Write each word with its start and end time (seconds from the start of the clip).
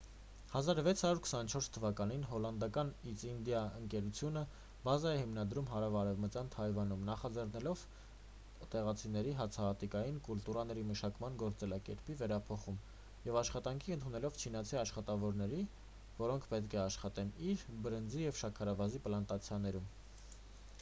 1624 0.59 1.67
թվականին 1.73 2.21
հոլանդական 2.29 2.87
իսթ 3.09 3.25
ինդիա 3.31 3.59
ընկերությունը 3.79 4.41
բազա 4.85 5.11
է 5.17 5.19
հիմնադրում 5.19 5.67
հարավարևմտյան 5.73 6.47
թայվանում 6.55 7.03
նախաձեռնելով 7.09 7.83
տեղացիների 8.75 9.35
հացահատիկային 9.41 10.17
կուլտուրաների 10.29 10.87
մշակման 10.93 11.37
գործելակերպի 11.43 12.15
վերափոխում 12.23 12.79
և 13.29 13.37
աշխատանքի 13.45 13.95
ընդունելով 13.97 14.43
չինացի 14.45 14.79
աշխատավորների 14.85 15.59
որոնք 16.23 16.49
պետք 16.55 16.77
է 16.79 16.81
աշխատեին 16.89 17.33
իր 17.51 17.67
բրնձի 17.87 18.25
և 18.29 18.41
շաքարավազի 18.45 19.03
պլանտացիաներում 19.09 19.91